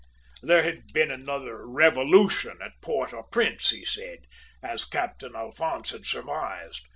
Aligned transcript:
"There 0.41 0.63
had 0.63 0.93
been 0.93 1.11
another 1.11 1.67
revolution 1.69 2.57
at 2.59 2.81
Port 2.81 3.13
au 3.13 3.21
Prince, 3.21 3.69
he 3.69 3.85
said, 3.85 4.25
as 4.63 4.83
Captain 4.83 5.35
Alphonse 5.35 5.91
had 5.91 6.07
surmised. 6.07 6.81